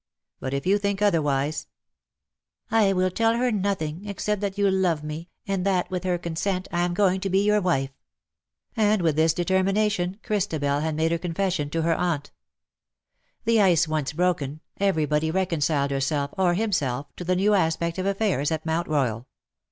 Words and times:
But 0.39 0.55
if 0.55 0.65
you 0.65 0.79
think 0.79 0.99
otherwise 0.99 1.65
■"" 1.65 1.65
I 2.75 2.91
will 2.91 3.11
tell 3.11 3.37
her 3.37 3.51
nothing, 3.51 4.07
except 4.07 4.41
that 4.41 4.57
you 4.57 4.67
love 4.71 5.03
me, 5.03 5.29
and 5.47 5.63
that, 5.63 5.91
with 5.91 6.05
her 6.05 6.17
consent, 6.17 6.67
I 6.71 6.81
am 6.85 6.95
going 6.95 7.19
to 7.19 7.29
be 7.29 7.43
your 7.45 7.61
wdfe 7.61 7.83
;^^ 7.61 7.83
and 8.75 9.03
with 9.03 9.15
this 9.15 9.31
determination 9.35 10.17
Christabel 10.23 10.79
had 10.79 10.95
made 10.95 11.11
her 11.11 11.19
confession 11.19 11.69
to 11.69 11.83
her 11.83 11.93
aunt. 11.93 12.31
The 13.45 13.61
ice 13.61 13.87
once 13.87 14.11
broken, 14.11 14.61
everybody 14.79 15.29
reconciled 15.29 15.91
herself 15.91 16.33
or 16.35 16.55
himself 16.55 17.15
to 17.17 17.23
the 17.23 17.35
new 17.35 17.53
aspect 17.53 17.99
of 17.99 18.07
affairs 18.07 18.49
at 18.49 18.65
Mount 18.65 18.87
Royal. 18.87 19.27